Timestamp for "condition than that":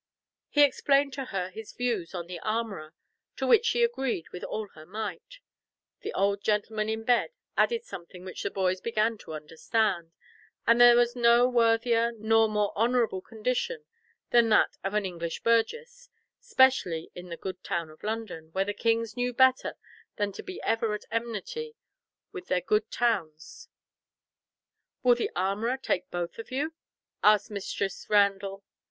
13.21-14.75